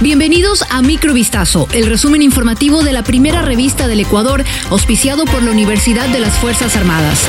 [0.00, 5.52] Bienvenidos a Microvistazo, el resumen informativo de la primera revista del Ecuador, auspiciado por la
[5.52, 7.28] Universidad de las Fuerzas Armadas.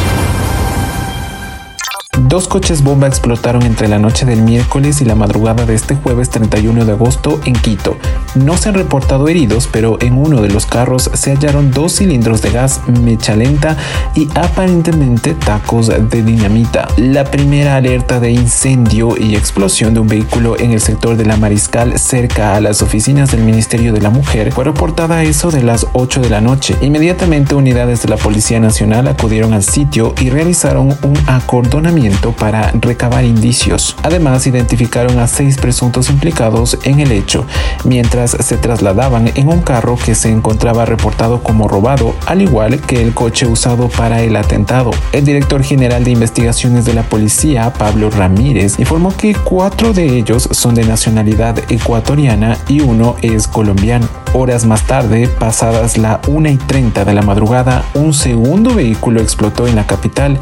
[2.28, 6.32] Dos coches bomba explotaron entre la noche del miércoles y la madrugada de este jueves
[6.32, 7.98] 31 de agosto en Quito.
[8.34, 12.42] No se han reportado heridos, pero en uno de los carros se hallaron dos cilindros
[12.42, 13.78] de gas mecha lenta
[14.16, 16.88] y aparentemente tacos de dinamita.
[16.98, 21.38] La primera alerta de incendio y explosión de un vehículo en el sector de la
[21.38, 25.62] Mariscal cerca a las oficinas del Ministerio de la Mujer fue reportada a eso de
[25.62, 26.76] las 8 de la noche.
[26.82, 33.26] Inmediatamente unidades de la Policía Nacional acudieron al sitio y realizaron un acordonamiento para recabar
[33.26, 33.96] indicios.
[34.04, 37.46] Además, identificaron a seis presuntos implicados en el hecho,
[37.84, 43.02] mientras se trasladaban en un carro que se encontraba reportado como robado, al igual que
[43.02, 44.92] el coche usado para el atentado.
[45.12, 50.50] El director general de investigaciones de la policía, Pablo Ramírez, informó que cuatro de ellos
[50.52, 54.08] son de nacionalidad ecuatoriana y uno es colombiano.
[54.34, 59.66] Horas más tarde, pasadas la 1 y 30 de la madrugada, un segundo vehículo explotó
[59.66, 60.38] en la capital.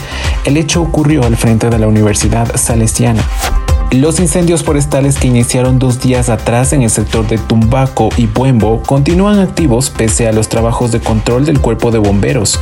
[0.45, 3.23] El hecho ocurrió al frente de la Universidad Salesiana.
[3.91, 8.81] Los incendios forestales que iniciaron dos días atrás en el sector de Tumbaco y Buembo
[8.81, 12.59] continúan activos pese a los trabajos de control del cuerpo de bomberos.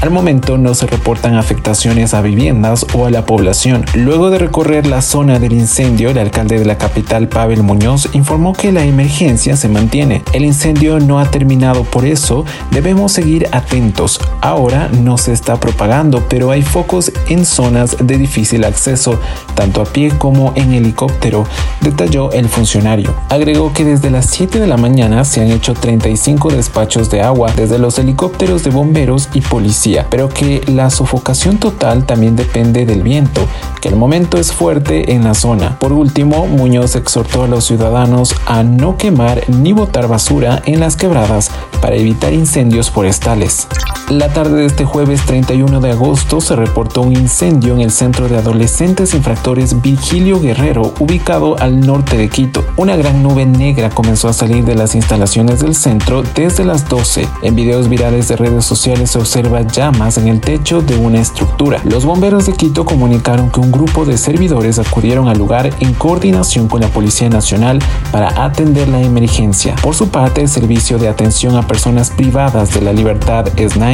[0.00, 3.86] Al momento no se reportan afectaciones a viviendas o a la población.
[3.94, 8.52] Luego de recorrer la zona del incendio, el alcalde de la capital, Pavel Muñoz, informó
[8.52, 10.22] que la emergencia se mantiene.
[10.34, 14.20] El incendio no ha terminado, por eso debemos seguir atentos.
[14.42, 19.18] Ahora no se está propagando, pero hay focos en zonas de difícil acceso,
[19.54, 21.46] tanto a pie como en helicóptero,
[21.80, 23.14] detalló el funcionario.
[23.30, 27.50] Agregó que desde las 7 de la mañana se han hecho 35 despachos de agua
[27.56, 33.02] desde los helicópteros de bomberos y policía pero que la sofocación total también depende del
[33.02, 33.46] viento,
[33.80, 35.78] que al momento es fuerte en la zona.
[35.78, 40.96] Por último, Muñoz exhortó a los ciudadanos a no quemar ni botar basura en las
[40.96, 41.50] quebradas
[41.80, 43.68] para evitar incendios forestales.
[44.10, 48.28] La tarde de este jueves 31 de agosto se reportó un incendio en el centro
[48.28, 52.62] de adolescentes infractores Virgilio Guerrero, ubicado al norte de Quito.
[52.76, 57.26] Una gran nube negra comenzó a salir de las instalaciones del centro desde las 12.
[57.40, 61.80] En videos virales de redes sociales se observa llamas en el techo de una estructura.
[61.84, 66.68] Los bomberos de Quito comunicaron que un grupo de servidores acudieron al lugar en coordinación
[66.68, 67.78] con la Policía Nacional
[68.12, 69.74] para atender la emergencia.
[69.76, 73.93] Por su parte, el Servicio de Atención a Personas Privadas de la Libertad, SNAI,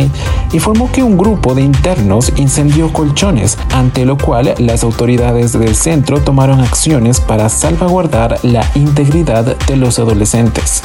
[0.53, 6.21] informó que un grupo de internos incendió colchones, ante lo cual las autoridades del centro
[6.21, 10.83] tomaron acciones para salvaguardar la integridad de los adolescentes.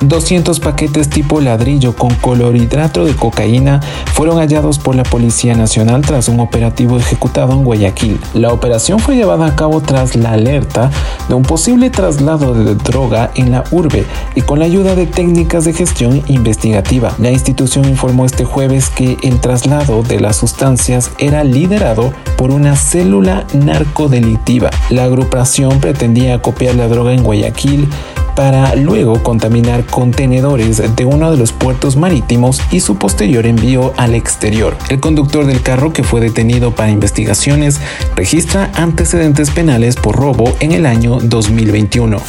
[0.00, 3.80] 200 paquetes tipo ladrillo con colorhidrato de cocaína
[4.12, 8.20] fueron hallados por la Policía Nacional tras un operativo ejecutado en Guayaquil.
[8.34, 10.90] La operación fue llevada a cabo tras la alerta
[11.28, 14.04] de un posible traslado de droga en la urbe
[14.34, 17.14] y con la ayuda de técnicas de gestión investigativa.
[17.18, 22.76] La institución informó este jueves que el traslado de las sustancias era liderado por una
[22.76, 24.70] célula narcodelictiva.
[24.90, 27.88] La agrupación pretendía copiar la droga en Guayaquil
[28.36, 34.14] para luego contaminar contenedores de uno de los puertos marítimos y su posterior envío al
[34.14, 34.76] exterior.
[34.88, 37.80] El conductor del carro que fue detenido para investigaciones
[38.14, 42.20] registra antecedentes penales por robo en el año 2021.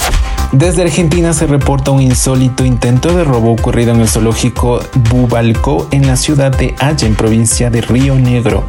[0.54, 4.80] Desde Argentina se reporta un insólito intento de robo ocurrido en el zoológico
[5.12, 8.64] Bubalco en la ciudad de Allen, provincia de Río Negro.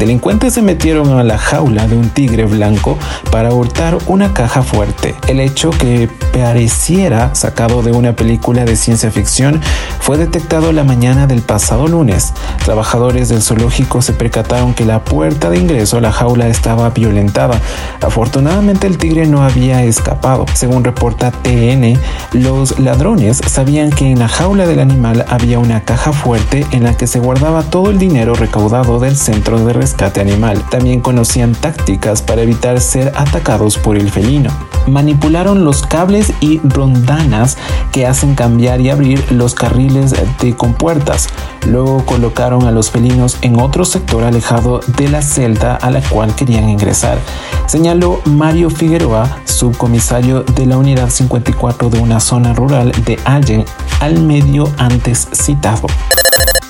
[0.00, 2.96] Delincuentes se metieron a la jaula de un tigre blanco
[3.30, 5.14] para hurtar una caja fuerte.
[5.28, 9.60] El hecho que pareciera sacado de una película de ciencia ficción
[10.00, 12.32] fue detectado la mañana del pasado lunes.
[12.64, 17.60] Trabajadores del zoológico se percataron que la puerta de ingreso a la jaula estaba violentada.
[18.00, 20.46] Afortunadamente el tigre no había escapado.
[20.54, 21.98] Según reporta TN,
[22.32, 26.96] los ladrones sabían que en la jaula del animal había una caja fuerte en la
[26.96, 30.62] que se guardaba todo el dinero recaudado del centro de rescate animal.
[30.70, 34.50] También conocían tácticas para evitar ser atacados por el felino.
[34.86, 37.58] Manipularon los cables y rondanas
[37.90, 41.28] que hacen cambiar y abrir los carriles de compuertas.
[41.66, 46.36] Luego colocaron a los felinos en otro sector alejado de la celda a la cual
[46.36, 47.18] querían ingresar.
[47.66, 53.64] Señaló Mario Figueroa, subcomisario de la Unidad 54 de una zona rural de Allen,
[53.98, 55.88] al medio antes citado.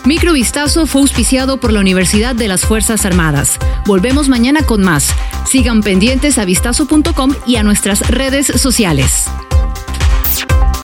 [0.04, 3.58] Microvistazo fue auspiciado por la Universidad de las Fuerzas Armadas.
[3.86, 5.10] Volvemos mañana con más.
[5.46, 9.26] Sigan pendientes a vistazo.com y a nuestras redes sociales.